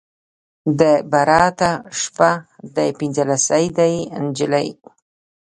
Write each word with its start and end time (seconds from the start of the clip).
د 0.79 0.81
براته 1.11 1.71
شپه 1.99 2.31
ده 2.75 2.85
پنځلسی 2.99 3.65
دی 3.77 3.93
نجلۍ 4.23 4.69